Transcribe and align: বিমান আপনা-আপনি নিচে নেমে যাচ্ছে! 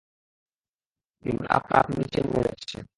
বিমান 1.23 1.45
আপনা-আপনি 1.57 1.93
নিচে 1.99 2.19
নেমে 2.23 2.41
যাচ্ছে! 2.47 2.77